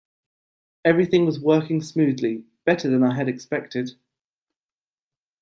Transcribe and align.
Everything 0.83 1.27
was 1.27 1.39
working 1.39 1.79
smoothly, 1.79 2.43
better 2.65 2.89
than 2.89 3.03
I 3.03 3.13
had 3.15 3.29
expected. 3.29 3.91